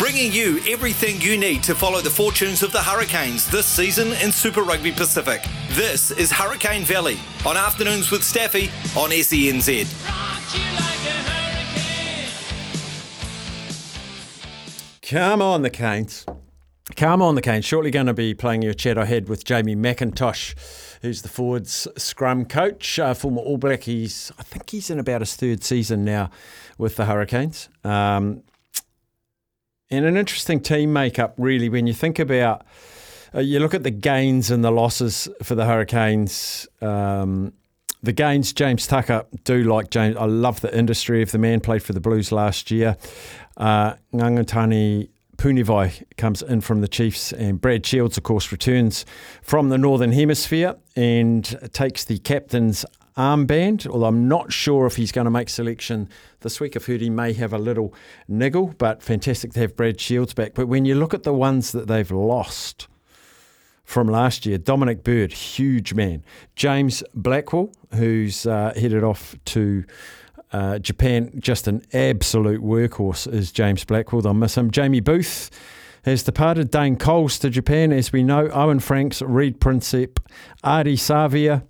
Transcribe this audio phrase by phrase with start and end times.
[0.00, 4.32] Bringing you everything you need to follow the fortunes of the Hurricanes this season in
[4.32, 5.42] Super Rugby Pacific.
[5.72, 9.84] This is Hurricane Valley on Afternoons with Staffy on SENZ.
[15.02, 16.24] Come on, the Canes.
[16.96, 17.66] Come on, the Canes.
[17.66, 20.54] Shortly going to be playing your chat ahead with Jamie McIntosh,
[21.02, 23.82] who's the forwards scrum coach, uh, former All Black.
[23.82, 26.30] He's, I think he's in about his third season now
[26.78, 27.68] with the Hurricanes.
[27.84, 28.44] Um,
[29.90, 32.64] and an interesting team makeup, really, when you think about,
[33.34, 36.68] uh, you look at the gains and the losses for the Hurricanes.
[36.80, 37.52] Um,
[38.02, 40.16] the gains, James Tucker, do like James.
[40.16, 42.96] I love the industry of the man, played for the Blues last year.
[43.56, 49.06] Uh, Ngangatane Punivai comes in from the Chiefs, and Brad Shields, of course, returns
[49.40, 52.84] from the Northern Hemisphere and takes the captain's
[53.16, 53.86] armband.
[53.86, 56.76] Although I'm not sure if he's going to make selection this week.
[56.76, 57.94] I've heard he may have a little
[58.28, 60.52] niggle, but fantastic to have Brad Shields back.
[60.52, 62.86] But when you look at the ones that they've lost
[63.82, 66.22] from last year, Dominic Bird, huge man.
[66.54, 69.84] James Blackwell, who's uh, headed off to
[70.52, 74.22] uh, Japan, just an absolute workhorse is James Blackwell.
[74.22, 74.70] They'll miss him.
[74.70, 75.50] Jamie Booth
[76.04, 76.70] has departed.
[76.70, 78.48] Dane Coles to Japan, as we know.
[78.50, 80.18] Owen Franks, Reed Prinsep,
[80.64, 81.62] Ardie Savea,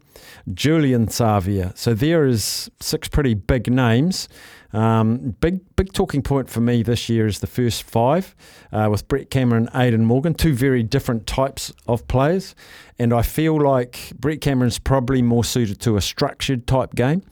[0.52, 1.76] Julian Savea.
[1.76, 4.28] So there is six pretty big names.
[4.72, 8.36] Um, big big talking point for me this year is the first five
[8.72, 12.54] uh, with Brett Cameron, Aidan Morgan, two very different types of players,
[12.98, 17.22] and I feel like Brett Cameron's probably more suited to a structured type game.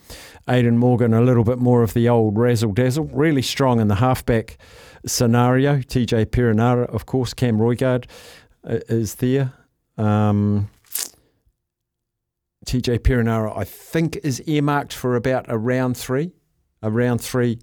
[0.48, 3.96] Aidan Morgan a little bit more of the old razzle dazzle, really strong in the
[3.96, 4.58] halfback
[5.06, 5.78] scenario.
[5.78, 8.06] TJ Perenara, of course, Cam Roigard
[8.64, 9.52] uh, is there.
[9.96, 10.70] Um,
[12.66, 16.32] TJ Perenara, I think, is earmarked for about a round three,
[16.82, 17.58] a round three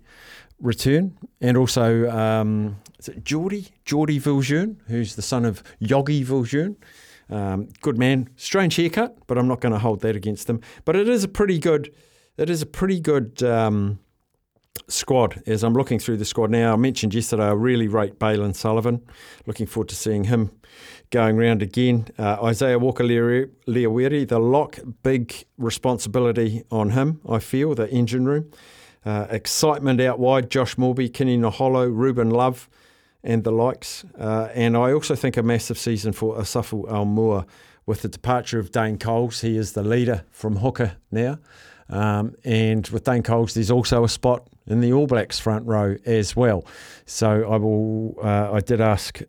[0.59, 1.17] return.
[1.41, 3.67] And also, um, is it Geordie?
[3.83, 6.75] Geordie Viljoen, who's the son of Joggie Viljoen.
[7.29, 10.61] Um, good man, strange haircut, but I'm not going to hold that against them.
[10.85, 11.93] But it is a pretty good,
[12.37, 13.99] it is a pretty good um,
[14.87, 15.41] squad.
[15.47, 19.01] As I'm looking through the squad now, I mentioned yesterday I really rate Bailyn Sullivan.
[19.47, 20.51] Looking forward to seeing him
[21.09, 22.07] going round again.
[22.17, 28.51] Uh, Isaiah Walker Leawere, the lock, big responsibility on him, I feel, the engine room.
[29.05, 32.67] Uh, excitement out wide, Josh Moorby, Kini Naholo, Ruben Love,
[33.23, 34.03] and the likes.
[34.17, 37.45] Uh, and I also think a massive season for Asafo Aumua
[37.85, 39.41] with the departure of Dane Coles.
[39.41, 41.37] He is the leader from hooker now.
[41.89, 45.97] Um, and with Dane Coles, there's also a spot in the All Blacks front row
[46.05, 46.65] as well.
[47.05, 48.15] So I will.
[48.23, 49.21] Uh, I did ask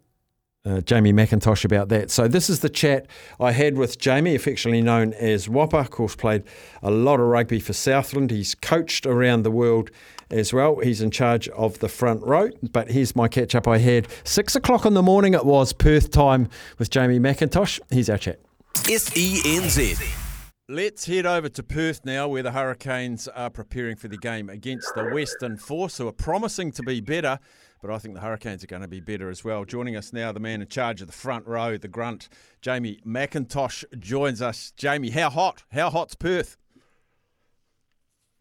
[0.67, 2.11] uh, Jamie McIntosh about that.
[2.11, 3.07] So this is the chat
[3.39, 5.79] I had with Jamie, affectionately known as Whopper.
[5.79, 6.43] Of course, played
[6.83, 8.31] a lot of rugby for Southland.
[8.31, 9.91] He's coached around the world
[10.31, 10.81] as well.
[10.81, 12.51] He's in charge of the front row.
[12.73, 14.09] But here's my catch up I had.
[14.25, 17.81] Six o'clock in the morning it was Perth time with Jamie McIntosh.
[17.91, 18.41] Here's our chat.
[18.75, 20.26] SENZ.
[20.69, 24.93] Let's head over to Perth now, where the Hurricanes are preparing for the game against
[24.97, 27.39] the Western Force, who are promising to be better
[27.83, 29.65] but I think the Hurricanes are going to be better as well.
[29.65, 32.29] Joining us now, the man in charge of the front row, the grunt,
[32.61, 34.73] Jamie McIntosh, joins us.
[34.77, 35.63] Jamie, how hot?
[35.71, 36.57] How hot's Perth?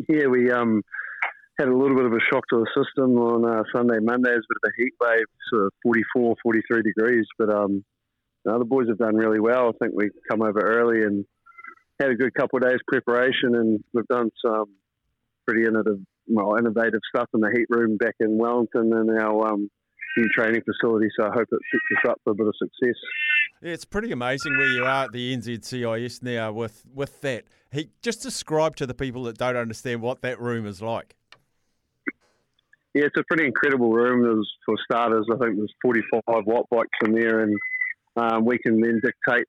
[0.09, 0.81] Yeah, we um,
[1.59, 4.31] had a little bit of a shock to the system on uh, Sunday, Monday.
[4.31, 7.25] It was a bit of a heat wave, sort of 44, 43 degrees.
[7.37, 7.83] But um,
[8.45, 9.69] no, the boys have done really well.
[9.69, 11.25] I think we come over early and
[11.99, 14.65] had a good couple of days preparation, and we've done some
[15.45, 19.69] pretty innovative well, innovative stuff in the heat room back in Wellington and our um,
[20.17, 21.07] new training facility.
[21.19, 22.95] So I hope it sets us up for a bit of success.
[23.61, 27.45] Yeah, it's pretty amazing where you are at the NZCIS now with, with that.
[27.71, 31.15] He just describe to the people that don't understand what that room is like.
[32.93, 34.23] yeah, it's a pretty incredible room.
[34.23, 37.55] There's, for starters, I think there's 45 watt bikes in there, and
[38.15, 39.47] um, we can then dictate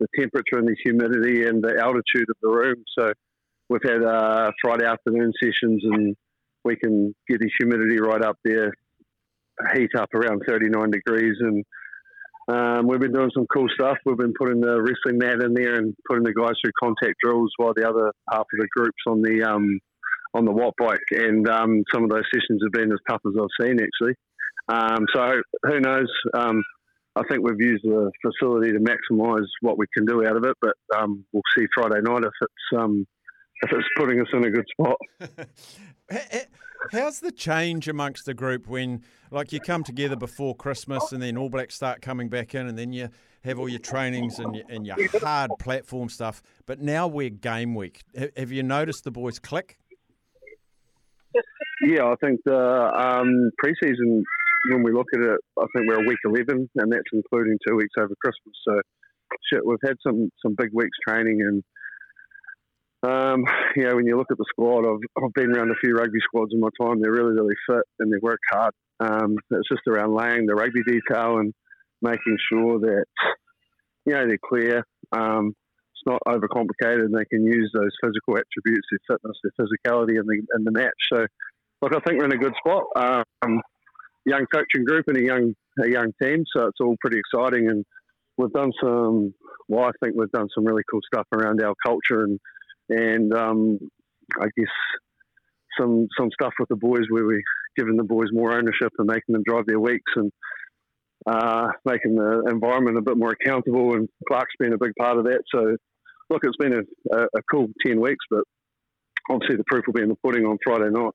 [0.00, 2.84] the temperature and the humidity and the altitude of the room.
[2.98, 3.12] So
[3.68, 6.16] we've had uh, Friday afternoon sessions, and
[6.64, 8.72] we can get the humidity right up there,
[9.74, 11.64] heat up around 39 degrees, and
[12.48, 13.98] um, we've been doing some cool stuff.
[14.04, 17.50] We've been putting the wrestling mat in there and putting the guys through contact drills
[17.56, 19.80] while the other half of the groups on the um,
[20.32, 21.00] on the watt bike.
[21.10, 24.14] And um, some of those sessions have been as tough as I've seen actually.
[24.68, 26.08] Um, so who knows?
[27.16, 30.44] Um, I think we've used the facility to maximise what we can do out of
[30.44, 32.98] it, but um, we'll see Friday night if it's
[33.62, 34.96] if it's putting us in a good spot.
[36.92, 41.36] How's the change amongst the group when, like, you come together before Christmas and then
[41.36, 43.08] All Blacks start coming back in, and then you
[43.44, 46.42] have all your trainings and your, and your hard platform stuff.
[46.66, 48.02] But now we're game week.
[48.36, 49.78] Have you noticed the boys click?
[51.82, 54.22] Yeah, I think the um, preseason,
[54.70, 57.76] when we look at it, I think we're a week 11, and that's including two
[57.76, 58.54] weeks over Christmas.
[58.66, 58.80] So,
[59.52, 61.62] shit, we've had some, some big weeks training and
[63.02, 63.44] um,
[63.76, 66.18] you know, when you look at the squad, I've, I've been around a few rugby
[66.24, 67.00] squads in my time.
[67.00, 68.72] They're really, really fit and they work hard.
[68.98, 71.52] Um, it's just around laying the rugby detail and
[72.00, 73.04] making sure that,
[74.06, 74.82] you know, they're clear.
[75.12, 75.54] Um,
[75.92, 80.26] it's not overcomplicated and they can use those physical attributes, their fitness, their physicality in
[80.26, 80.90] the, in the match.
[81.12, 81.26] So,
[81.82, 82.84] look, I think we're in a good spot.
[82.96, 83.60] Um,
[84.26, 86.44] young coaching group and a young, a young team.
[86.54, 87.68] So it's all pretty exciting.
[87.68, 87.84] And
[88.36, 89.34] we've done some,
[89.68, 92.38] well, I think we've done some really cool stuff around our culture and,
[92.88, 93.78] and um,
[94.40, 94.72] I guess
[95.78, 97.42] some some stuff with the boys where we're
[97.76, 100.32] giving the boys more ownership and making them drive their weeks and
[101.26, 103.94] uh, making the environment a bit more accountable.
[103.94, 105.42] And Clark's been a big part of that.
[105.54, 105.76] So,
[106.30, 108.44] look, it's been a, a, a cool 10 weeks, but
[109.28, 111.12] obviously the proof will be in the pudding on Friday night.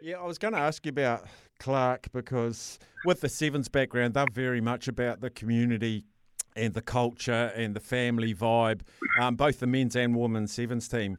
[0.00, 1.26] Yeah, I was going to ask you about
[1.58, 6.04] Clark because with the Sevens background, they're very much about the community
[6.56, 8.82] and the culture and the family vibe,
[9.20, 11.16] um, both the men's and women's sevens team.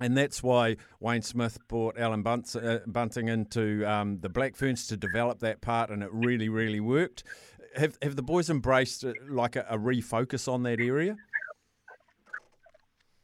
[0.00, 4.96] And that's why Wayne Smith brought Alan uh, Bunting into um, the Black Ferns to
[4.96, 7.22] develop that part, and it really, really worked.
[7.76, 11.16] Have, have the boys embraced uh, like a, a refocus on that area?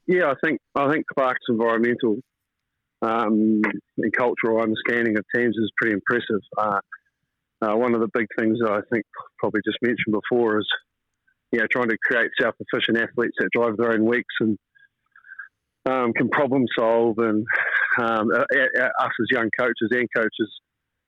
[0.07, 2.19] Yeah, I think I think Clark's environmental
[3.03, 3.63] um,
[3.99, 6.43] and cultural understanding of teams is pretty impressive.
[6.59, 6.81] Uh,
[7.63, 9.05] uh, one of the big things that I think
[9.39, 10.67] probably just mentioned before is
[11.53, 14.59] you know, trying to create self-efficient athletes that drive their own weeks and
[15.87, 17.45] um, can problem solve, and
[17.99, 20.61] um, us as young coaches and coaches,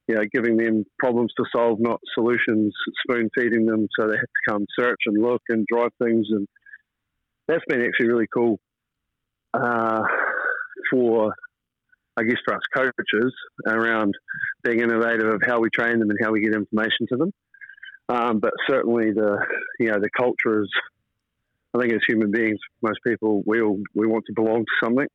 [0.09, 2.75] you know, giving them problems to solve, not solutions,
[3.05, 6.49] spoon feeding them, so they have to come search and look and drive things, and
[7.47, 8.59] that's been actually really cool
[9.55, 10.03] uh,
[10.91, 11.35] for,
[12.17, 13.33] I guess, for us coaches
[13.67, 14.15] around
[14.63, 17.33] being innovative of how we train them and how we get information to them.
[18.09, 19.39] Um, but certainly the
[19.79, 20.71] you know the culture is.
[21.75, 25.07] I think as human beings, most people we all we want to belong to something,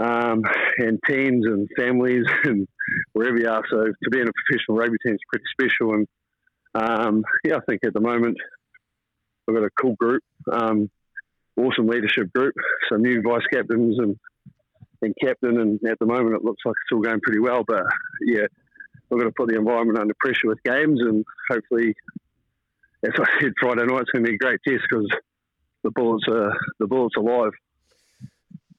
[0.00, 0.42] um,
[0.78, 2.66] and teams and families and
[3.12, 3.62] wherever you are.
[3.70, 5.94] So to be in a professional rugby team is pretty special.
[5.94, 6.08] And
[6.74, 8.36] um, yeah, I think at the moment
[9.46, 10.90] we've got a cool group, um,
[11.56, 12.54] awesome leadership group,
[12.90, 14.18] some new vice captains and
[15.02, 15.60] and captain.
[15.60, 17.64] And at the moment, it looks like it's all going pretty well.
[17.66, 17.82] But
[18.26, 18.46] yeah,
[19.10, 21.94] we're going to put the environment under pressure with games, and hopefully,
[23.04, 25.08] as I said Friday night, it's going to be a great test because
[25.82, 27.52] the bullets are the bullets alive.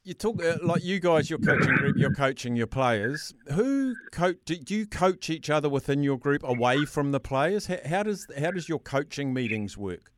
[0.03, 3.33] You talk uh, like you guys, your coaching group, you're coaching your players.
[3.53, 4.37] Who coach?
[4.45, 7.65] Do, do, you coach each other within your group away from the players?
[7.65, 10.11] How, how does how does your coaching meetings work?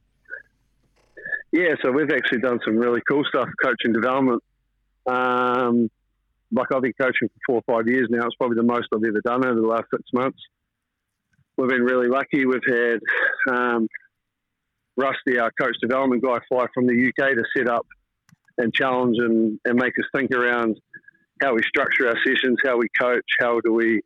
[1.54, 4.44] Yeah, so we've actually done some really cool stuff, coaching development.
[5.08, 5.90] Um,
[6.52, 8.26] like I've been coaching for four or five years now.
[8.26, 10.40] It's probably the most I've ever done over the last six months.
[11.58, 12.46] We've been really lucky.
[12.46, 13.00] We've had
[13.50, 13.88] um,
[14.96, 17.86] Rusty, our coach development guy, fly from the UK to set up
[18.58, 20.78] and challenge and, and make us think around
[21.42, 24.02] how we structure our sessions, how we coach, how do we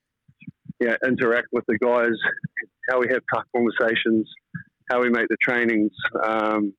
[0.79, 2.17] you know, interact with the guys,
[2.89, 4.29] how we have tough conversations,
[4.89, 5.91] how we make the trainings
[6.23, 6.73] um,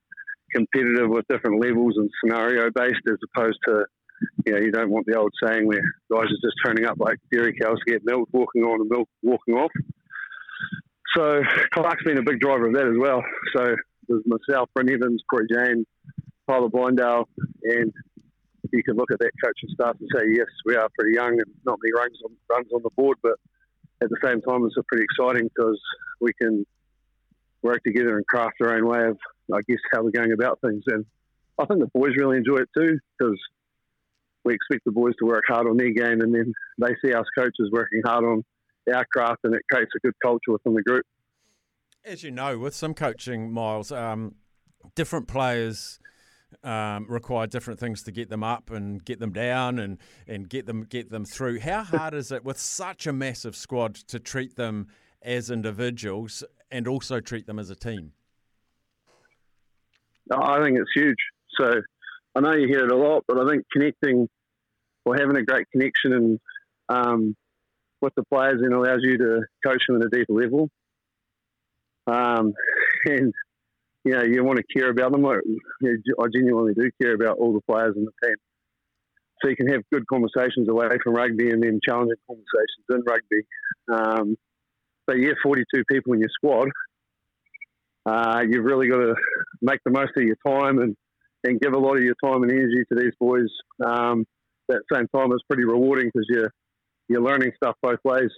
[0.55, 3.85] competitive with different levels and scenario based as opposed to
[4.47, 7.19] you know, you don't want the old saying where guys are just turning up like
[7.31, 9.71] dairy cows to get milk, walking on and milk walking off.
[11.17, 13.23] So Clark's been a big driver of that as well.
[13.55, 13.76] So
[14.09, 15.85] there's myself, Brent Evans, Corey Jane,
[16.49, 17.25] Tyler Bleyendaal,
[17.62, 17.93] and
[18.73, 21.55] you can look at that coaching staff and say, yes, we are pretty young and
[21.67, 23.35] not many runs on, runs on the board, but
[24.02, 25.81] at the same time, it's pretty exciting because
[26.21, 26.64] we can
[27.62, 29.19] work together and craft our own way of,
[29.52, 30.83] I guess, how we're going about things.
[30.87, 31.05] And
[31.59, 33.38] I think the boys really enjoy it too because
[34.44, 37.26] we expect the boys to work hard on their game, and then they see us
[37.37, 38.44] coaches working hard on
[38.94, 41.04] our craft, and it creates a good culture within the group.
[42.04, 44.34] As you know, with some coaching, Miles, um,
[44.94, 46.00] different players
[46.64, 50.66] um, require different things to get them up and get them down and, and get
[50.66, 51.61] them get them through.
[51.61, 54.88] How hard is it with such a massive squad to treat them
[55.22, 58.12] as individuals and also treat them as a team?
[60.30, 61.18] I think it's huge.
[61.58, 61.82] So
[62.35, 64.29] I know you hear it a lot, but I think connecting
[65.05, 66.41] or having a great connection and
[66.89, 67.37] um,
[68.01, 70.69] with the players and allows you to coach them at a deeper level.
[72.07, 72.53] Um,
[73.07, 73.33] and
[74.05, 75.25] you know, you want to care about them.
[75.25, 78.37] I, I genuinely do care about all the players in the team.
[79.41, 83.43] So you can have good conversations away from rugby and then challenging conversations in rugby.
[83.93, 84.37] Um,
[85.07, 86.69] but yeah, 42 people in your squad,
[88.07, 89.15] uh, you've really got to
[89.61, 90.97] make the most of your time and,
[91.44, 93.49] and give a lot of your time and energy to these boys.
[93.84, 94.26] Um,
[94.70, 96.52] at the same time, it's pretty rewarding because you're,
[97.08, 98.30] you're learning stuff both ways.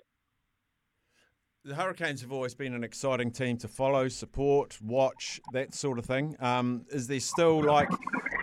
[1.66, 6.04] The Hurricanes have always been an exciting team to follow, support, watch, that sort of
[6.04, 6.36] thing.
[6.38, 7.88] Um, is there still like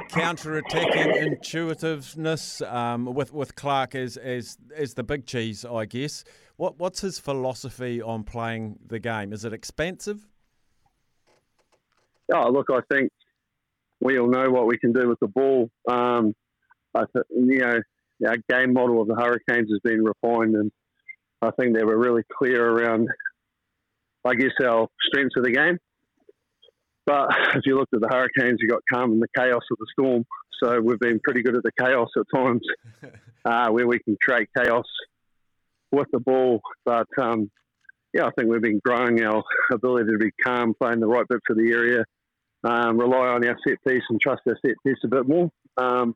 [0.10, 6.24] counter-attacking intuitiveness um, with with Clark as as as the big cheese, I guess?
[6.58, 9.34] What what's his philosophy on playing the game?
[9.34, 10.28] Is it expansive?
[12.34, 13.12] Oh, look, I think
[14.02, 15.70] we all know what we can do with the ball.
[15.88, 16.34] Um,
[16.94, 17.80] I th- you know,
[18.28, 20.72] our game model of the Hurricanes has been refined and
[21.42, 23.08] I think they were really clear around,
[24.26, 25.78] I guess, our strengths of the game.
[27.06, 29.88] But if you looked at the Hurricanes, you got calm in the chaos of the
[29.92, 30.26] storm.
[30.62, 32.62] So we've been pretty good at the chaos at times,
[33.46, 34.86] uh, where we can create chaos
[35.92, 36.62] with the ball.
[36.86, 37.50] But um,
[38.14, 41.46] yeah, I think we've been growing our ability to be calm, playing the right bits
[41.50, 42.04] of the area,
[42.64, 45.50] um, rely on our set piece and trust our set piece a bit more.
[45.78, 46.16] Um,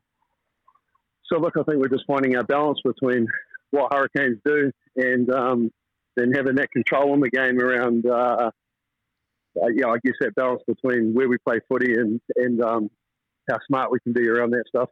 [1.26, 3.26] so look, I think we're just finding our balance between
[3.70, 5.70] what Hurricanes do and um,
[6.16, 8.50] then having that control in the game around, uh,
[9.60, 12.90] uh, yeah, I guess that balance between where we play footy and and um,
[13.48, 14.90] how smart we can be around that stuff.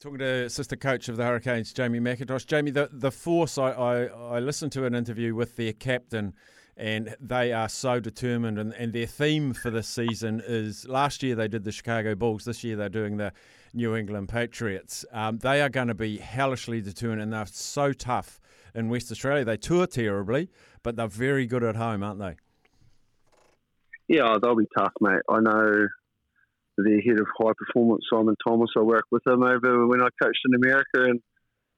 [0.00, 2.46] Talking to assistant coach of the Hurricanes, Jamie McIntosh.
[2.46, 3.58] Jamie, the the force.
[3.58, 6.34] I, I, I listened to an interview with their captain,
[6.76, 8.58] and they are so determined.
[8.58, 12.44] And, and their theme for this season is last year they did the Chicago Bulls.
[12.44, 13.32] This year they're doing the
[13.72, 15.04] New England Patriots.
[15.12, 18.40] Um, they are going to be hellishly determined, and they're so tough
[18.74, 19.44] in West Australia.
[19.44, 20.50] They tour terribly,
[20.82, 22.36] but they're very good at home, aren't they?
[24.08, 25.22] Yeah, they'll be tough, mate.
[25.28, 25.88] I know
[26.76, 28.70] the head of high performance, Simon Thomas.
[28.76, 31.20] I worked with him over when I coached in America, and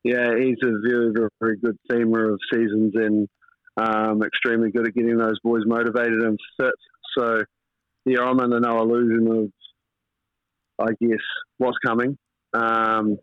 [0.02, 3.28] yeah, he's a very, very, very good themer of seasons and
[3.76, 6.74] um, extremely good at getting those boys motivated and fit.
[7.16, 7.42] So,
[8.04, 9.52] yeah, I'm under no illusion
[10.78, 11.20] of, I guess,
[11.58, 12.16] what's coming.
[12.54, 13.18] Um,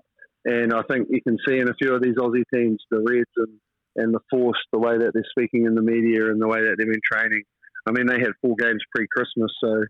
[0.46, 3.30] and I think you can see in a few of these Aussie teams, the Reds
[3.38, 3.60] and,
[3.96, 6.76] and the Force, the way that they're speaking in the media and the way that
[6.78, 7.44] they've been training.
[7.88, 9.84] I mean, they had four games pre Christmas, so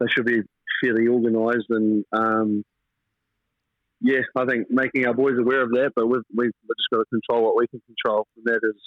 [0.00, 0.42] they should be
[0.82, 1.66] fairly organised.
[1.70, 2.64] And um,
[4.00, 7.04] yeah, I think making our boys aware of that, but we've, we've just got to
[7.10, 8.26] control what we can control.
[8.36, 8.80] And that is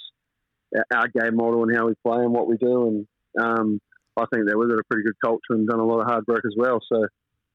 [0.94, 2.88] our game model and how we play and what we do.
[2.88, 3.06] And
[3.40, 3.80] um,
[4.16, 6.24] I think that we've got a pretty good culture and done a lot of hard
[6.26, 6.78] work as well.
[6.92, 7.06] So,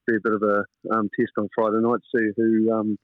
[0.07, 2.97] be a bit of a um, test on Friday night to see who um,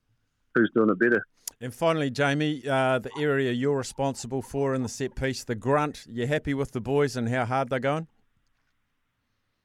[0.56, 1.24] who's doing it better.
[1.62, 6.06] And finally, Jamie, uh, the area you're responsible for in the set piece, the grunt.
[6.10, 8.08] You're happy with the boys and how hard they're going?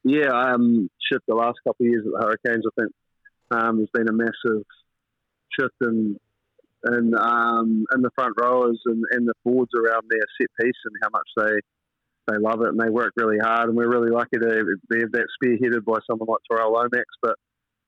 [0.04, 2.64] Yeah, um, shift the last couple of years at the Hurricanes.
[2.66, 2.92] I think
[3.50, 4.64] um, there's been a massive
[5.58, 6.16] shift in
[6.86, 10.94] in, um, in the front rowers and, and the forwards around their set piece and
[11.02, 11.60] how much they
[12.26, 13.68] they love it and they work really hard.
[13.68, 17.06] And we're really lucky to have that spearheaded by someone like Tyrel Lomax.
[17.22, 17.34] But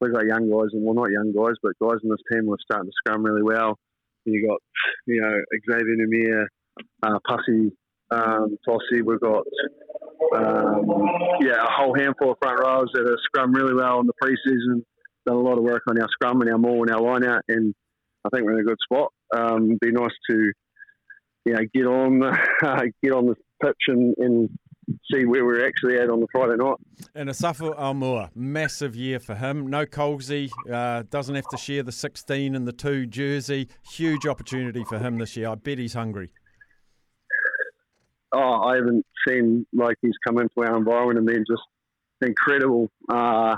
[0.00, 2.54] we've got young guys, and well, not young guys, but guys in this team who
[2.54, 3.78] are starting to scrum really well.
[4.24, 4.60] You got,
[5.06, 6.46] you know, Xavier Numia,
[7.02, 7.72] uh, Pussy,
[8.10, 9.02] um, Fossey.
[9.04, 9.44] We've got,
[10.36, 10.86] um,
[11.40, 14.82] yeah, a whole handful of front rows that have scrum really well in the preseason.
[15.26, 17.42] Done a lot of work on our scrum and our maul and our line out,
[17.48, 17.74] and
[18.24, 19.12] I think we're in a good spot.
[19.36, 20.52] Um, be nice to,
[21.44, 24.50] you know, get on, uh, get on the pitch and, and
[25.12, 26.76] see where we're actually at on the Friday night.
[27.14, 29.66] And Asafo Aumua, massive year for him.
[29.66, 33.68] No Colsey, uh, doesn't have to share the 16 and the 2 jersey.
[33.92, 35.48] Huge opportunity for him this year.
[35.48, 36.30] I bet he's hungry.
[38.34, 41.62] Oh, I haven't seen like he's come into our environment and been just
[42.22, 42.88] incredible.
[43.08, 43.56] Uh,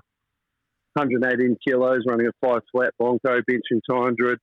[0.95, 4.39] 118 kilos, running a five flat Bronco, benching 200,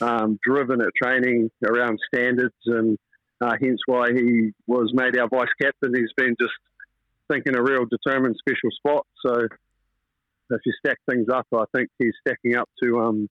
[0.00, 2.98] um, driven at training around standards and
[3.40, 5.92] uh, hence why he was made our vice captain.
[5.94, 6.52] He's been just
[7.30, 9.06] thinking a real determined special spot.
[9.24, 9.48] So
[10.50, 13.28] if you stack things up, I think he's stacking up to um,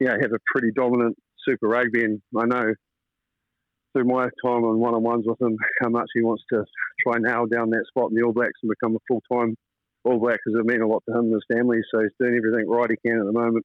[0.00, 1.16] know, have a pretty dominant
[1.46, 2.04] Super Rugby.
[2.04, 2.74] And I know
[3.92, 6.64] through my time on one on ones with him how much he wants to
[7.04, 9.56] try and nail down that spot in the All Blacks and become a full time
[10.04, 11.78] All Black because it meant a lot to him and his family.
[11.92, 13.64] So he's doing everything right he can at the moment.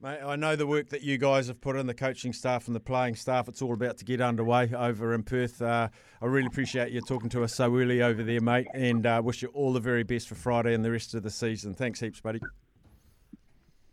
[0.00, 2.76] Mate, I know the work that you guys have put in, the coaching staff and
[2.76, 3.48] the playing staff.
[3.48, 5.62] It's all about to get underway over in Perth.
[5.62, 5.88] Uh,
[6.20, 9.40] I really appreciate you talking to us so early over there, mate, and uh, wish
[9.40, 11.74] you all the very best for Friday and the rest of the season.
[11.74, 12.40] Thanks heaps, buddy.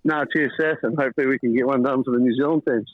[0.04, 2.92] No, cheers, Seth, and hopefully we can get one done for the New Zealand teams.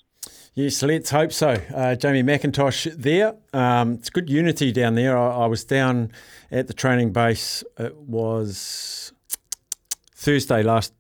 [0.54, 1.62] Yes, let's hope so.
[1.74, 3.36] Uh, Jamie McIntosh there.
[3.54, 5.18] Um, it's good unity down there.
[5.18, 6.12] I, I, was down
[6.52, 7.64] at the training base.
[7.78, 9.14] It was
[10.28, 10.94] Thursday last,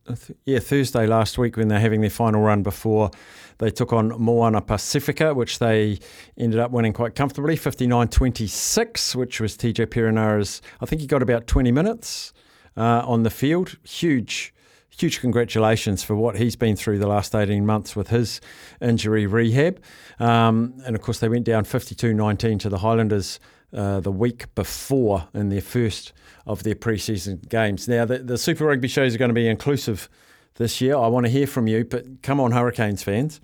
[0.45, 3.11] yeah, Thursday last week when they're having their final run before
[3.57, 5.99] they took on Moana Pacifica, which they
[6.37, 11.45] ended up winning quite comfortably, 59-26, which was TJ Perenara's, I think he got about
[11.45, 12.31] 20 minutes
[12.77, 13.75] uh, on the field.
[13.83, 14.53] Huge
[14.97, 18.41] huge congratulations for what he's been through the last 18 months with his
[18.81, 19.79] injury rehab.
[20.19, 23.39] Um, and of course, they went down 52 19 to the Highlanders
[23.73, 26.13] uh, the week before in their first
[26.45, 27.87] of their preseason games.
[27.87, 30.09] Now, the, the Super Rugby shows are going to be inclusive
[30.55, 30.95] this year.
[30.95, 33.39] I want to hear from you, but come on, Hurricanes fans.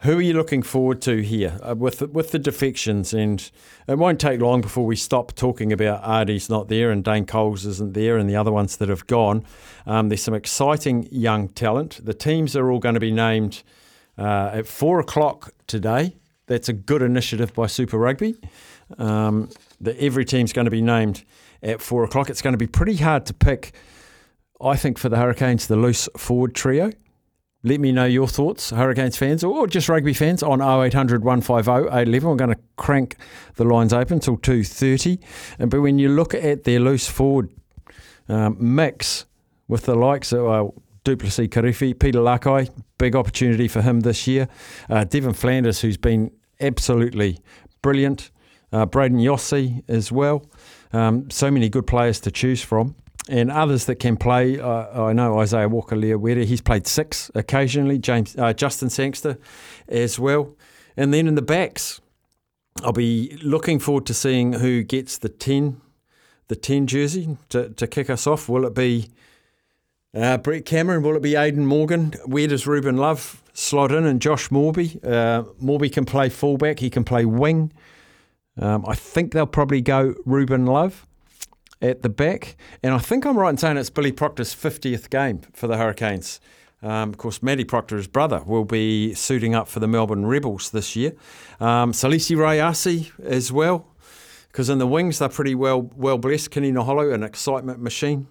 [0.00, 3.14] Who are you looking forward to here uh, with with the defections?
[3.14, 3.50] And
[3.88, 7.64] it won't take long before we stop talking about Ardie's not there and Dane Coles
[7.64, 9.44] isn't there and the other ones that have gone.
[9.86, 12.04] Um, there's some exciting young talent.
[12.04, 13.62] The teams are all going to be named
[14.18, 16.16] uh, at four o'clock today.
[16.46, 18.34] That's a good initiative by Super Rugby.
[18.98, 19.48] Um,
[19.80, 21.24] that every team's going to be named
[21.62, 22.30] at four o'clock.
[22.30, 23.74] It's going to be pretty hard to pick.
[24.60, 26.92] I think for the Hurricanes, the loose forward trio.
[27.66, 32.28] Let me know your thoughts, Hurricanes fans or just rugby fans on 0800 150 811.
[32.28, 33.16] We're going to crank
[33.54, 35.70] the lines open until 2.30.
[35.70, 37.50] But when you look at their loose forward
[38.28, 39.24] um, mix
[39.66, 40.70] with the likes of uh,
[41.04, 44.48] Du'Plessis Kirifi, Peter Lakai, big opportunity for him this year.
[44.88, 47.38] Uh, Devan Flanders, who's been absolutely
[47.82, 48.30] brilliant.
[48.74, 50.44] Uh, Brayden Iose as well.
[50.92, 52.96] Um, so many good players to choose from
[53.28, 54.58] and others that can play.
[54.58, 59.38] Uh, I know Isaiah Walker Leawere, he's played six occasionally, James uh, Justin Sangster
[59.88, 60.56] as well.
[60.96, 62.00] And then in the backs,
[62.82, 65.80] I'll be looking forward to seeing who gets the 10,
[66.48, 68.48] the 10 jersey to, to kick us off.
[68.48, 69.08] Will it be
[70.12, 71.04] uh, Brett Cameron?
[71.04, 72.14] Will it be Aidan Morgan?
[72.26, 74.04] Where does Ruben Love slot in?
[74.04, 74.98] And Josh Moorby?
[75.04, 77.72] Uh, Moorby can play fullback, he can play wing.
[78.58, 81.06] Um, I think they'll probably go Ruben Love
[81.82, 82.56] at the back.
[82.82, 86.40] And I think I'm right in saying it's Billy Proctor's 50th game for the Hurricanes.
[86.82, 90.70] Um, of course, Matty Proctor, his brother, will be suiting up for the Melbourne Rebels
[90.70, 91.12] this year.
[91.58, 93.86] Um, Salesi Rayasi as well,
[94.48, 96.50] because in the wings they're pretty well well blessed.
[96.50, 98.28] Kini Naholo, an excitement machine.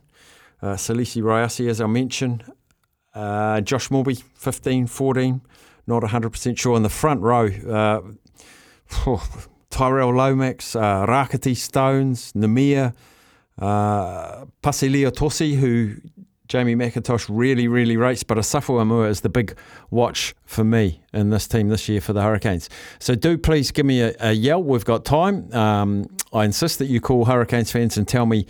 [0.62, 2.44] Uh, Salesi Rayasi, as I mentioned.
[3.16, 5.42] Uh, Josh Moorby, 15, 14,
[5.88, 6.78] not 100% sure.
[6.78, 8.02] In the front row, uh,
[9.74, 12.94] Tyrel Lomax, uh, Rakati Stones, Numia,
[13.58, 15.96] uh, Pasilio Tosi, who
[16.48, 19.58] Jamie McIntosh really, really rates, but Asafo Aumua is the big
[19.90, 22.70] watch for me in this team this year for the Hurricanes.
[23.00, 24.62] So do please give me a, a yell.
[24.62, 25.52] We've got time.
[25.52, 28.46] Um, I insist that you call Hurricanes fans and tell me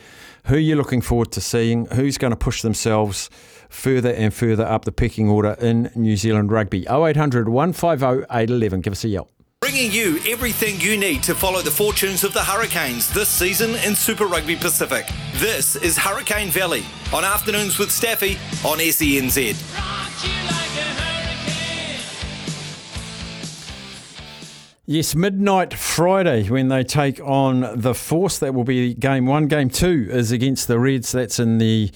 [0.48, 3.30] who you're looking forward to seeing, who's going to push themselves
[3.70, 6.86] further and further up the pecking order in New Zealand rugby.
[6.90, 8.82] 0800 150 811.
[8.82, 9.30] Give us a yell.
[9.64, 13.96] Bringing you everything you need to follow the fortunes of the Hurricanes this season in
[13.96, 15.08] Super Rugby Pacific.
[15.36, 18.34] This is Hurricane Valley on Afternoons with Staffy
[18.66, 19.56] on SENZ.
[24.86, 28.40] Yes, midnight Friday when they take on the Force.
[28.40, 29.48] That will be game one.
[29.48, 31.14] Game two is against the Reds.
[31.14, 31.90] That's in the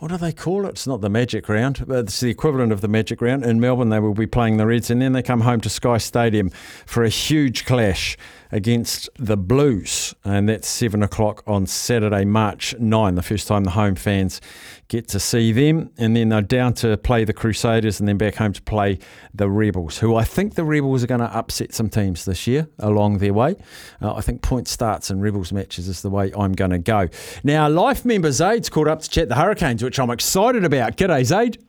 [0.00, 0.70] what do they call it?
[0.70, 3.44] It's not the Magic Round, but it's the equivalent of the Magic Round.
[3.44, 5.98] In Melbourne, they will be playing the Reds, and then they come home to Sky
[5.98, 6.50] Stadium
[6.86, 8.16] for a huge clash
[8.50, 13.70] against the Blues, and that's seven o'clock on Saturday, March 9, the first time the
[13.70, 14.40] home fans
[14.88, 15.90] get to see them.
[15.98, 18.98] And then they're down to play the Crusaders and then back home to play
[19.34, 22.68] the Rebels, who I think the Rebels are going to upset some teams this year
[22.78, 23.56] along their way.
[24.00, 27.08] Uh, I think point starts and Rebels matches is the way I'm going to go.
[27.44, 30.98] Now, life member Zaid's called up to chat the Hurricanes, which I'm excited about.
[30.98, 31.64] G'day, Zaid.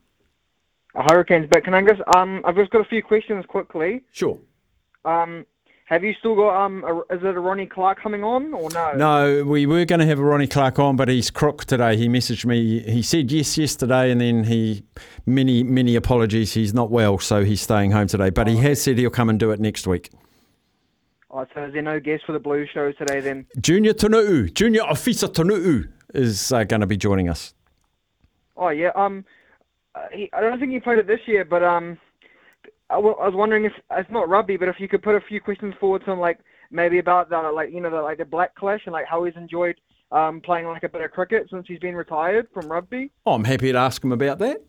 [0.94, 2.02] Hurricanes back, Kanangas.
[2.14, 4.04] Um, I've just got a few questions quickly.
[4.12, 4.38] Sure.
[5.06, 5.46] Um,
[5.86, 6.84] have you still got um?
[6.84, 8.92] A, is it a Ronnie Clark coming on or no?
[8.98, 11.96] No, we were going to have a Ronnie Clark on, but he's crook today.
[11.96, 12.82] He messaged me.
[12.82, 14.84] He said yes yesterday, and then he
[15.26, 16.56] many many apologies.
[16.56, 18.32] He's not well, so he's staying home today.
[18.32, 20.10] But he has said he'll come and do it next week.
[21.32, 23.46] Oh, so is there no guest for the Blue show today then?
[23.62, 27.54] Junior Tonu'u, Junior Ofisa Tonu'u is uh, going to be joining us.
[28.60, 28.92] Oh yeah.
[28.96, 29.26] Um,
[30.12, 31.98] he, I don't think he played it this year, but um
[32.90, 35.22] I, w- I was wondering if it's not rugby, but if you could put a
[35.22, 36.40] few questions forward to him, like
[36.72, 39.36] maybe about the like you know the like the Black Clash and like how he's
[39.36, 39.76] enjoyed
[40.12, 43.12] um, playing like a bit of cricket since he's been retired from rugby.
[43.26, 44.62] Oh, I'm happy to ask him about that.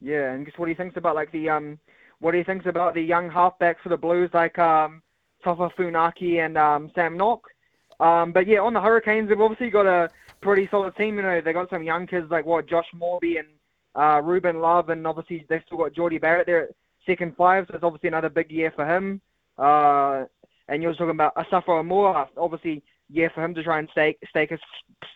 [0.00, 1.78] Yeah, and just what he thinks about like the um,
[2.20, 5.02] what he thinks about the young halfbacks for the Blues like um,
[5.44, 7.42] Taufa Funaki and um, Sam Nock.
[7.98, 10.08] Um, but yeah, on the Hurricanes, they've obviously got a
[10.42, 11.16] pretty solid team.
[11.16, 13.48] You know, they got some young kids like what Josh Moorby and
[13.94, 16.70] uh, Ruben Love, and obviously they've still got Jordie Barrett there at
[17.06, 19.20] second five, so it's obviously another big year for him.
[19.58, 20.24] Uh,
[20.68, 24.52] and you're talking about Asafo Aumua, obviously year for him to try and stake stake
[24.52, 24.58] a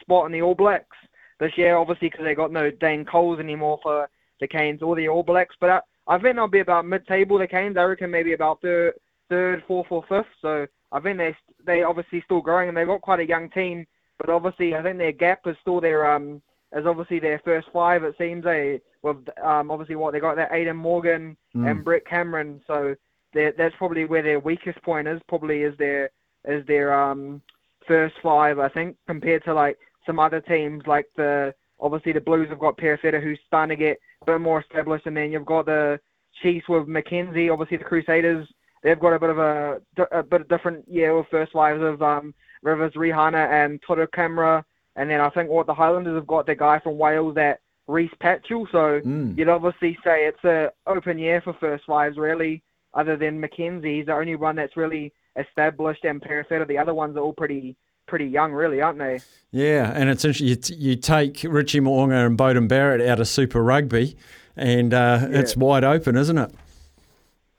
[0.01, 0.97] spot in the All Blacks
[1.41, 4.09] this year, obviously because they got no Dane Coles anymore for
[4.41, 5.55] the Canes or the All Blacks.
[5.61, 7.39] But I, I think they'll be about mid-table.
[7.39, 8.95] The Canes, I reckon, maybe about third,
[9.29, 10.27] third, fourth, or fifth.
[10.43, 13.87] So I think they they obviously still growing, and they've got quite a young team.
[14.18, 16.40] But obviously, I think their gap is still their um
[16.77, 18.03] is obviously their first five.
[18.05, 21.70] It seems they with um obviously what they got that Aidan Morgan Mm.
[21.70, 22.61] and Brett Cameron.
[22.66, 22.96] So
[23.35, 25.20] that that's probably where their weakest point is.
[25.29, 26.11] Probably is their
[26.46, 27.40] is their um
[27.87, 28.59] first five.
[28.59, 32.77] I think compared to like some other teams like the obviously the Blues have got
[32.77, 36.00] Perofeta who's starting to get a bit more established, and then you've got the
[36.42, 37.53] Chiefs with McKenzie.
[37.53, 38.48] Obviously the Crusaders
[38.83, 39.81] they've got a bit of a,
[40.12, 44.64] a bit of different yeah with first fives of um Rivers, Rihana, and Taha Kemara.
[44.96, 48.11] And then I think what the Highlanders have got the guy from Wales that Rhys
[48.20, 48.66] Patchell.
[48.72, 49.37] So Mm.
[49.38, 52.62] you'd obviously say it's a open year for first fives really,
[52.94, 53.96] other than McKenzie.
[53.98, 56.66] He's the only one that's really established and Perofeta.
[56.66, 59.18] The other ones are all pretty pretty young really, aren't they?
[59.50, 60.48] Yeah, and it's interesting.
[60.48, 64.14] You, t- you take Richie Mo'unga and Beauden Barrett out of Super Rugby,
[64.57, 66.50] and uh, it's wide open, isn't it?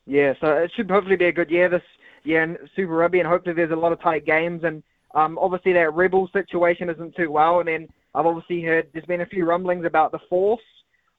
[0.06, 1.82] Yeah, so it should hopefully be a good year this
[2.24, 4.64] year in Super Rugby, and hopefully there's a lot of tight games.
[4.64, 4.84] And
[5.16, 7.60] um, obviously that Rebel situation isn't too well.
[7.60, 10.62] And then I've obviously heard there's been a few rumblings about the Force.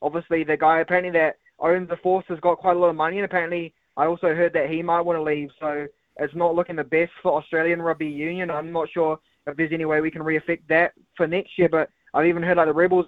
[0.01, 3.17] Obviously the guy apparently that owns the Force has got quite a lot of money,
[3.17, 5.49] and apparently I also heard that he might want to leave.
[5.59, 5.87] So
[6.19, 8.51] it's not looking the best for Australian Rugby Union.
[8.51, 11.89] I'm not sure if there's any way we can re-affect that for next year, but
[12.13, 13.07] I've even heard like the Rebels.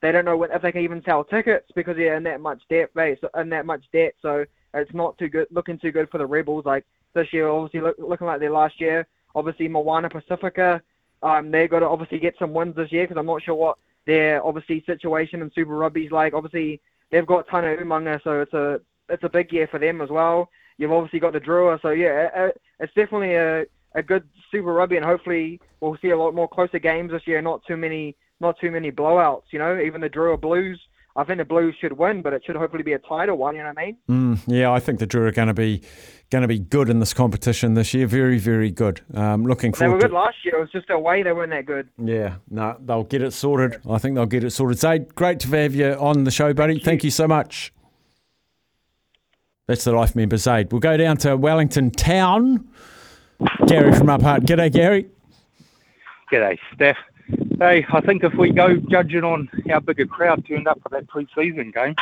[0.00, 2.94] They don't know if they can even sell tickets because they're in that much debt
[2.94, 4.14] base, in that much debt.
[4.22, 6.64] So it's not too good, looking too good for the Rebels.
[6.64, 9.06] Like this year, obviously look, looking like their last year.
[9.34, 10.82] Obviously, Moana Pacifica,
[11.22, 13.78] um, they've got to obviously get some wins this year because I'm not sure what
[14.06, 16.34] their obviously situation in Super Rugby's like.
[16.34, 20.08] Obviously, they've got Tana Umaga, so it's a it's a big year for them as
[20.08, 20.48] well.
[20.78, 24.96] You've obviously got the Drua, so yeah, it, it's definitely a a good Super Rugby,
[24.96, 27.42] and hopefully we'll see a lot more closer games this year.
[27.42, 29.44] Not too many, not too many blowouts.
[29.50, 30.80] You know, even the Drua Blues.
[31.16, 33.56] I think the Blues should win, but it should hopefully be a tighter one.
[33.56, 33.96] You know what I mean?
[34.08, 35.82] Mm, yeah, I think the Drua are going to be
[36.30, 38.06] going to be good in this competition this year.
[38.06, 39.00] Very, very good.
[39.14, 39.80] Um, looking forward.
[39.80, 40.14] They were forward good to.
[40.14, 40.56] last year.
[40.56, 41.88] It was just away they weren't that good.
[41.98, 43.80] Yeah, no, they'll get it sorted.
[43.90, 44.78] I think they'll get it sorted.
[44.78, 46.78] Zaid, great to have you on the show, buddy.
[46.78, 47.72] Thank you so much.
[49.66, 50.72] That's the life member, Zaid.
[50.72, 52.68] We'll go down to Wellington Town.
[53.66, 54.42] Gary from Upper Hutt.
[54.42, 55.08] G'day, Gary.
[56.32, 56.96] G'day, Steph.
[57.58, 60.88] Hey, I think if we go judging on how big a crowd turned up for
[60.90, 61.94] that pre-season game,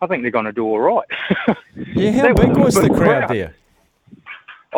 [0.00, 1.08] I think they're going to do all right.
[1.96, 3.30] Yeah, how big was was the crowd crowd.
[3.30, 3.54] there?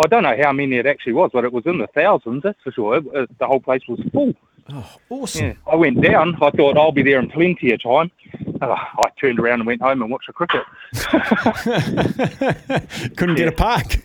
[0.02, 2.58] I don't know how many it actually was, but it was in the thousands, that's
[2.62, 2.96] for sure.
[2.98, 4.34] It- it- the whole place was full.
[4.72, 5.46] Oh, awesome.
[5.46, 6.34] Yeah, I went down.
[6.42, 8.10] I thought I'll be there in plenty of time.
[8.60, 10.62] Uh, I turned around and went home and watched the cricket.
[13.16, 13.96] Couldn't get a park.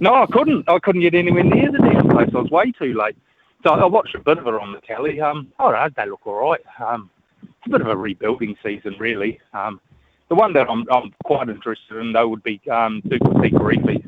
[0.00, 0.68] No, I couldn't.
[0.68, 2.30] I couldn't get anywhere near the damn place.
[2.34, 3.16] I was way too late.
[3.64, 5.20] So I watched a bit of it on the telly.
[5.20, 6.60] Um, all right, they look all right.
[6.78, 7.10] Um,
[7.42, 9.40] it's a bit of a rebuilding season, really.
[9.52, 9.80] Um,
[10.28, 14.04] the one that I'm, I'm quite interested in, though, would be um, Duke Reefy.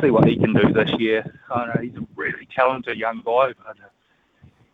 [0.00, 1.38] See what he can do this year.
[1.50, 3.88] I know he's a really talented young guy, but uh,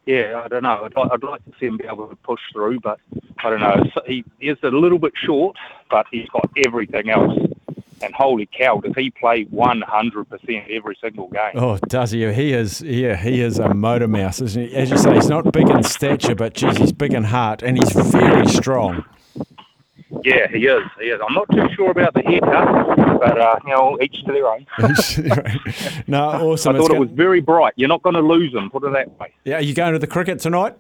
[0.07, 0.85] yeah, I don't know.
[0.85, 3.01] I'd, I'd like to see him be able to push through, but
[3.43, 3.85] I don't know.
[3.95, 5.57] So he is a little bit short,
[5.91, 7.39] but he's got everything else.
[8.03, 11.53] And holy cow, does he play 100% every single game?
[11.55, 12.31] Oh, does he?
[12.33, 12.81] He is.
[12.83, 14.75] Yeah, he is a motor mouse, isn't he?
[14.75, 17.77] As you say, he's not big in stature, but geez, he's big in heart, and
[17.79, 19.05] he's very strong.
[20.25, 20.83] Yeah, he is.
[21.01, 21.21] He is.
[21.27, 24.67] I'm not too sure about the haircut, but uh, you know, each to their own.
[26.07, 26.77] no, awesome.
[26.77, 27.73] I It's thought it go- was very bright.
[27.77, 28.69] You're not going to lose him.
[28.71, 29.33] Put it that way.
[29.45, 30.77] yeah, are you going to the cricket tonight?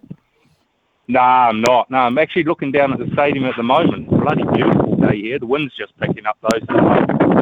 [1.09, 1.91] Nah, I'm not.
[1.91, 4.09] No, I'm actually looking down at the stadium at the moment.
[4.09, 5.39] Bloody beautiful day here.
[5.39, 6.75] The wind's just picking up though, so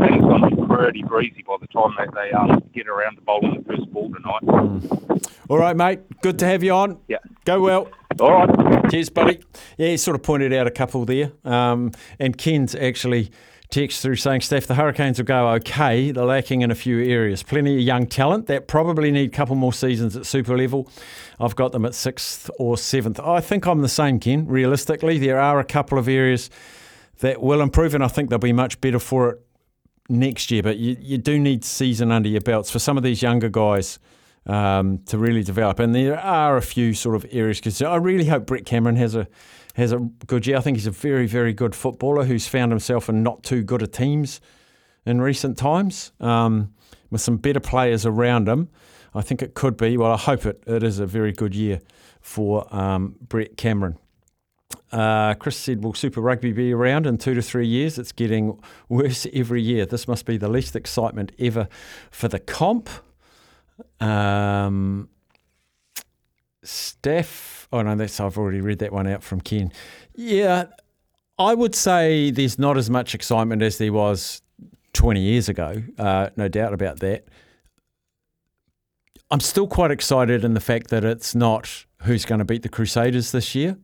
[0.05, 3.23] it's going to be pretty breezy by the time that they um, get around to
[3.23, 5.21] bowling the first ball tonight.
[5.49, 6.01] All right, mate.
[6.23, 6.99] Good to have you on.
[7.09, 7.19] Yeah.
[7.45, 7.89] Go well.
[8.21, 8.91] All right.
[8.91, 9.41] Cheers, buddy.
[9.79, 11.33] Yeah, he sort of pointed out a couple there.
[11.45, 13.31] Um, and Ken's actually
[13.71, 16.11] text through saying, Steph, the Hurricanes will go okay.
[16.11, 17.43] They're lacking in a few areas.
[17.43, 20.89] Plenty of young talent that probably need a couple more seasons at super level.
[21.39, 23.21] I've got them at sixth or seventh.
[23.21, 24.47] I think I'm the same, Ken.
[24.47, 26.51] Realistically, there are a couple of areas
[27.21, 29.47] that will improve, and I think they'll be much better for it
[30.09, 30.63] next year.
[30.63, 33.99] But you, you do need season under your belts for some of these younger guys
[34.47, 35.79] um, to really develop.
[35.79, 39.15] And there are a few sort of areas because I really hope Brett Cameron has
[39.15, 39.29] a
[39.75, 40.57] has a good year.
[40.57, 43.83] I think he's a very very good footballer who's found himself in not too good
[43.83, 44.41] of teams
[45.07, 46.73] in recent times um,
[47.11, 48.69] with some better players around him.
[49.15, 49.97] I think it could be.
[49.97, 51.81] Well, I hope it, it is a very good year
[52.21, 53.99] for um, Brett Cameron.
[54.93, 57.99] Uh, Chris said, Will Super Rugby be around in two to three years?
[57.99, 59.87] It's getting worse every year.
[59.87, 61.69] This must be the least excitement ever
[62.11, 62.89] for the comp.
[64.01, 65.09] Um,
[66.63, 69.73] Steph, oh no, that's I've already read that one out from Ken.
[70.15, 70.67] Yeah,
[71.39, 74.43] I would say there's not as much excitement as there was
[74.93, 75.83] 20 years ago.
[75.99, 77.27] Uh, no doubt about that.
[79.31, 82.69] I'm still quite excited in the fact that it's not who's going to beat the
[82.69, 83.79] Crusaders this year.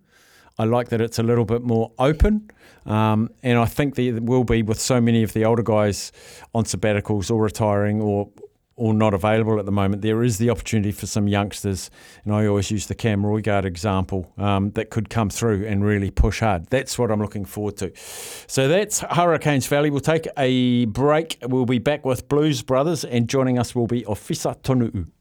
[0.58, 2.50] I like that it's a little bit more open.
[2.86, 6.12] Um, and I think there will be with so many of the older guys
[6.54, 8.28] on sabbaticals or retiring or
[8.76, 11.90] or not available at the moment, there is the opportunity for some youngsters,
[12.24, 16.10] and I always use the Cam Roigard example, um, that could come through and really
[16.10, 16.66] push hard.
[16.66, 17.92] That's what I'm looking forward to.
[17.96, 19.90] So that's Hurricanes Valley.
[19.90, 21.38] We'll take a break.
[21.42, 25.06] We'll be back with Blues Brothers, and joining us will be Ofisa Tonu'u.